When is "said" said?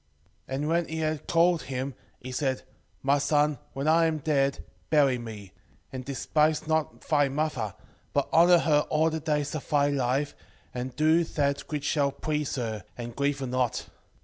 2.31-2.63